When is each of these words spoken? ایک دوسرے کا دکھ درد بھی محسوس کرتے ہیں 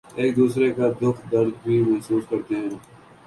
ایک 0.15 0.35
دوسرے 0.35 0.69
کا 0.73 0.87
دکھ 1.01 1.19
درد 1.31 1.53
بھی 1.63 1.79
محسوس 1.81 2.23
کرتے 2.29 2.55
ہیں 2.55 2.77